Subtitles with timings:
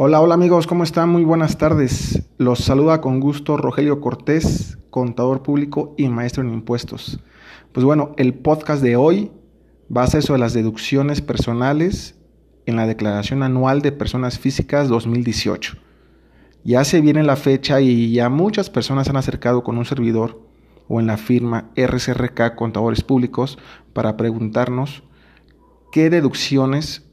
[0.00, 1.08] Hola, hola amigos, ¿cómo están?
[1.08, 2.22] Muy buenas tardes.
[2.36, 7.18] Los saluda con gusto Rogelio Cortés, contador público y maestro en impuestos.
[7.72, 9.32] Pues bueno, el podcast de hoy
[9.94, 12.14] va a ser sobre las deducciones personales
[12.64, 15.78] en la Declaración Anual de Personas Físicas 2018.
[16.62, 20.40] Ya se viene la fecha y ya muchas personas han acercado con un servidor
[20.86, 23.58] o en la firma RCRK Contadores Públicos
[23.94, 25.02] para preguntarnos
[25.90, 27.07] qué deducciones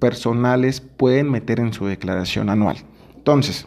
[0.00, 2.78] personales pueden meter en su declaración anual.
[3.16, 3.66] Entonces,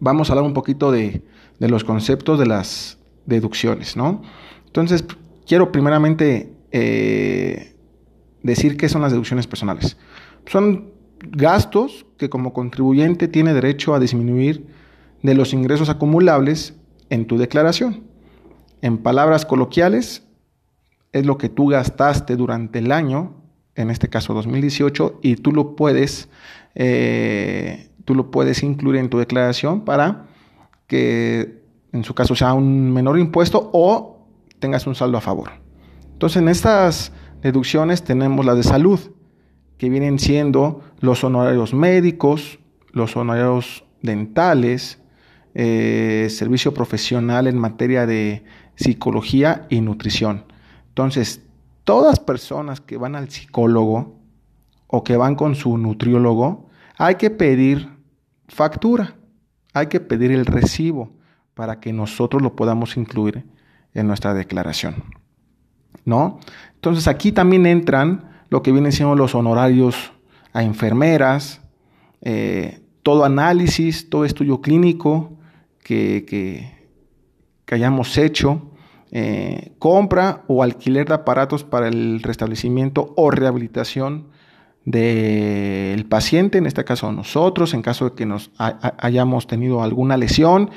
[0.00, 1.22] vamos a hablar un poquito de,
[1.58, 4.22] los conceptos de las deducciones, ¿no?
[4.66, 5.04] Entonces,
[5.46, 7.74] quiero primeramente eh,
[8.42, 9.96] decir qué son las deducciones personales.
[10.46, 10.92] Son
[11.30, 14.66] gastos que como contribuyente tiene derecho a disminuir
[15.22, 16.74] de los ingresos acumulables
[17.10, 18.04] en tu declaración.
[18.82, 20.22] En palabras coloquiales,
[21.12, 23.43] es lo que tú gastaste durante el año
[23.76, 26.28] en este caso 2018, y tú lo puedes,
[26.74, 30.26] eh, tú lo puedes incluir en tu declaración para
[30.86, 31.62] que
[31.92, 34.26] en su caso sea un menor impuesto o
[34.58, 35.52] tengas un saldo a favor.
[36.12, 37.12] Entonces en estas
[37.42, 39.00] deducciones tenemos las de salud,
[39.78, 42.58] que vienen siendo los honorarios médicos,
[42.92, 45.00] los honorarios dentales,
[45.54, 48.44] eh, servicio profesional en materia de
[48.76, 50.44] psicología y nutrición.
[50.88, 51.42] Entonces,
[51.84, 54.18] todas personas que van al psicólogo
[54.86, 57.88] o que van con su nutriólogo, hay que pedir
[58.48, 59.16] factura,
[59.72, 61.12] hay que pedir el recibo
[61.54, 63.44] para que nosotros lo podamos incluir
[63.92, 65.04] en nuestra declaración.
[66.04, 66.40] ¿No?
[66.74, 70.12] Entonces aquí también entran lo que vienen siendo los honorarios
[70.52, 71.60] a enfermeras,
[72.20, 75.38] eh, todo análisis, todo estudio clínico
[75.82, 76.72] que,
[77.70, 78.70] hayamos hecho,
[79.12, 84.28] eh, compra o alquiler de aparatos para el restablecimiento o rehabilitación
[84.84, 90.70] del paciente, en este caso nosotros, en caso de que nos hayamos tenido alguna lesión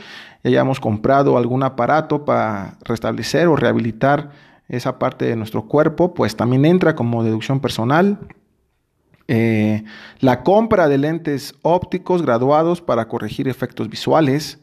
[0.48, 4.32] hayamos comprado algún aparato para restablecer o rehabilitar
[4.68, 8.20] esa parte de nuestro cuerpo, pues también entra como deducción personal.
[9.28, 9.84] Eh,
[10.20, 14.60] la compra de lentes ópticos graduados para corregir efectos visuales,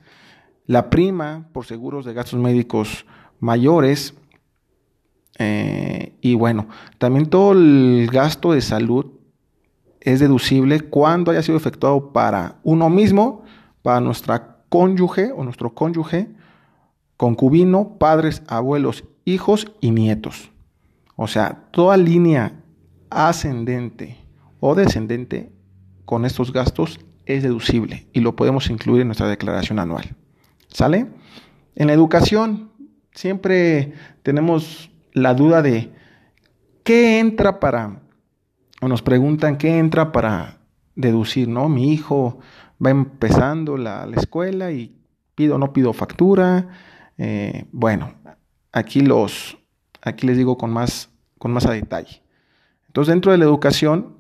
[0.66, 3.06] la prima por seguros de gastos médicos
[3.40, 4.14] mayores.
[5.38, 6.68] Eh, y bueno,
[6.98, 9.06] también todo el gasto de salud
[10.00, 13.42] es deducible cuando haya sido efectuado para uno mismo,
[13.82, 16.28] para nuestra cónyuge o nuestro cónyuge,
[17.16, 20.50] concubino, padres, abuelos, hijos y nietos.
[21.16, 22.60] O sea, toda línea
[23.10, 24.18] ascendente
[24.60, 25.52] o descendente
[26.04, 30.14] con estos gastos es deducible y lo podemos incluir en nuestra declaración anual.
[30.68, 31.06] ¿Sale?
[31.76, 32.70] En la educación,
[33.14, 35.90] siempre tenemos la duda de
[36.82, 38.02] qué entra para,
[38.80, 40.58] o nos preguntan qué entra para
[40.94, 41.68] deducir, ¿no?
[41.68, 42.38] Mi hijo
[42.84, 44.94] va empezando la, escuela y
[45.34, 46.68] pido o no pido factura.
[47.16, 48.14] Eh, bueno,
[48.72, 49.56] aquí los,
[50.02, 52.22] aquí les digo con más, con más a detalle.
[52.88, 54.16] Entonces, dentro de la educación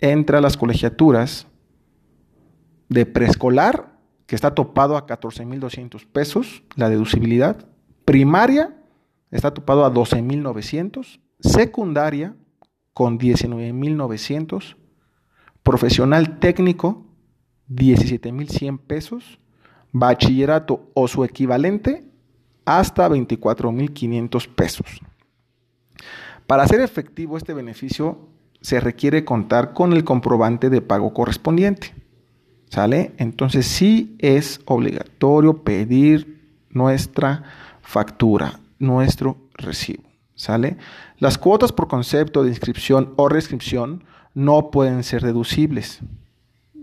[0.00, 1.46] entra las colegiaturas
[2.88, 3.92] de preescolar,
[4.26, 7.68] que está topado a 14.200 pesos, la deducibilidad,
[8.04, 8.74] Primaria
[9.30, 11.20] está topado a 12.900.
[11.40, 12.34] Secundaria
[12.92, 14.76] con 19.900.
[15.62, 17.06] Profesional técnico
[17.70, 19.38] 17.100 pesos.
[19.92, 22.04] Bachillerato o su equivalente
[22.64, 25.00] hasta 24.500 pesos.
[26.46, 28.28] Para hacer efectivo este beneficio
[28.60, 31.94] se requiere contar con el comprobante de pago correspondiente.
[32.70, 33.12] ¿Sale?
[33.18, 36.34] Entonces sí es obligatorio pedir
[36.70, 37.44] nuestra
[37.84, 40.02] factura, nuestro recibo.
[40.34, 40.78] ¿Sale?
[41.18, 44.02] Las cuotas por concepto de inscripción o reescripción
[44.34, 46.00] no pueden ser deducibles.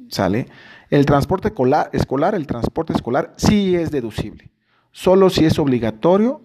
[0.08, 0.48] ¿Sale?
[0.90, 1.50] El transporte
[1.94, 4.52] escolar, el transporte escolar sí es deducible,
[4.92, 6.42] solo si es obligatorio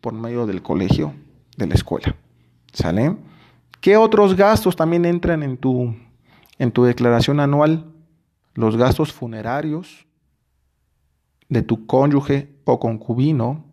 [0.00, 1.14] por medio del colegio,
[1.56, 2.14] de la escuela.
[2.72, 3.16] ¿Sale?
[3.80, 5.94] ¿Qué otros gastos también entran en tu,
[6.58, 7.86] en tu declaración anual?
[8.54, 10.06] Los gastos funerarios
[11.48, 13.69] de tu cónyuge o concubino,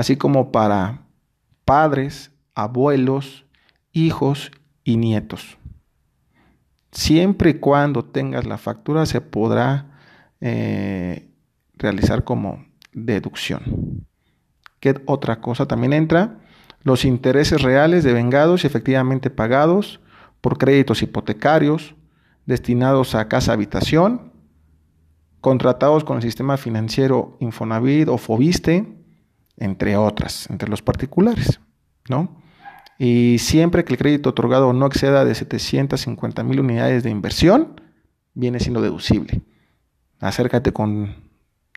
[0.00, 1.02] así como para
[1.66, 3.44] padres, abuelos,
[3.92, 4.50] hijos
[4.82, 5.58] y nietos.
[6.90, 10.00] Siempre y cuando tengas la factura se podrá
[10.40, 11.28] eh,
[11.74, 12.64] realizar como
[12.94, 14.06] deducción.
[14.80, 16.38] ¿Qué otra cosa también entra?
[16.82, 20.00] Los intereses reales devengados y efectivamente pagados
[20.40, 21.94] por créditos hipotecarios
[22.46, 24.32] destinados a casa habitación,
[25.42, 28.96] contratados con el sistema financiero Infonavit o Fobiste,
[29.60, 31.60] entre otras, entre los particulares,
[32.08, 32.42] ¿no?
[32.98, 37.80] Y siempre que el crédito otorgado no exceda de 750 mil unidades de inversión,
[38.34, 39.42] viene siendo deducible.
[40.18, 41.14] Acércate con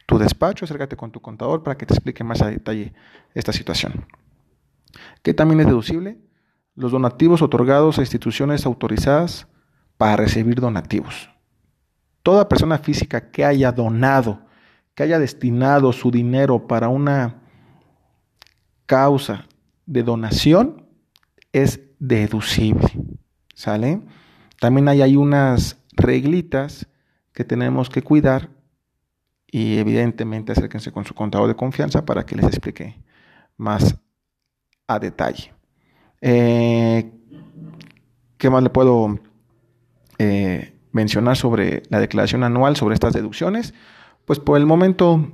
[0.05, 2.93] tu despacho, acércate con tu contador para que te explique más a detalle
[3.33, 4.05] esta situación.
[5.21, 6.17] ¿Qué también es deducible?
[6.75, 9.47] Los donativos otorgados a instituciones autorizadas
[9.97, 11.29] para recibir donativos.
[12.21, 14.45] Toda persona física que haya donado,
[14.95, 17.42] que haya destinado su dinero para una
[18.93, 19.47] causa
[19.87, 20.85] de donación,
[21.51, 22.91] es deducible.
[23.55, 24.01] ¿Sale?
[24.59, 26.85] También hay, hay unas reglitas
[27.33, 28.51] que tenemos que cuidar
[29.47, 33.01] y evidentemente acérquense con su contador de confianza para que les explique
[33.57, 33.95] más
[34.85, 35.51] a detalle.
[36.21, 37.11] Eh,
[38.37, 39.19] ¿Qué más le puedo
[40.19, 43.73] eh, mencionar sobre la declaración anual, sobre estas deducciones?
[44.25, 45.31] Pues por el momento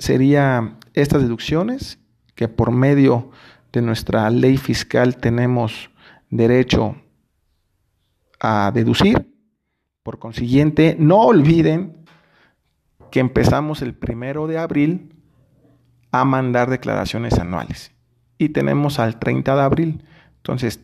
[0.00, 1.99] sería estas deducciones
[2.40, 3.28] que por medio
[3.70, 5.90] de nuestra ley fiscal tenemos
[6.30, 6.96] derecho
[8.40, 9.30] a deducir.
[10.02, 12.02] Por consiguiente, no olviden
[13.10, 15.14] que empezamos el primero de abril
[16.12, 17.92] a mandar declaraciones anuales
[18.38, 20.04] y tenemos al 30 de abril.
[20.38, 20.80] Entonces,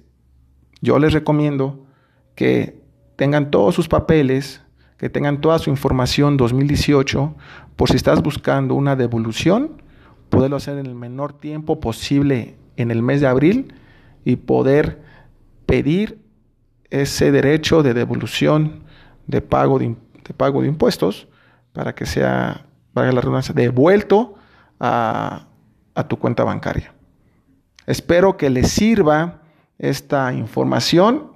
[0.83, 1.87] yo les recomiendo
[2.35, 2.83] que
[3.17, 4.61] tengan todos sus papeles,
[4.99, 7.35] que tengan toda su información 2018,
[7.77, 9.86] por si estás buscando una devolución,
[10.29, 13.75] poderlo hacer en el menor tiempo posible en el mes de abril
[14.25, 15.03] y poder
[15.67, 16.21] pedir
[16.91, 18.85] ese derecho de devolución
[19.27, 19.97] de pago de,
[20.37, 21.29] pago de impuestos
[21.73, 24.35] para que sea, valga la redundancia, devuelto
[24.79, 25.47] a,
[25.95, 26.95] a tu cuenta bancaria.
[27.87, 29.43] Espero que les sirva
[29.79, 31.33] esta información.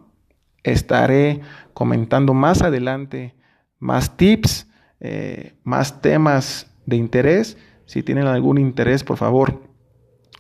[0.63, 1.41] Estaré
[1.73, 3.35] comentando más adelante
[3.81, 4.69] más tips,
[5.01, 7.57] eh, más temas de interés.
[7.91, 9.63] Si tienen algún interés, por favor,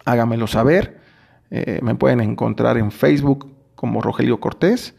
[0.04, 1.00] háganmelo saber.
[1.50, 4.94] Eh, me pueden encontrar en Facebook como Rogelio Cortés.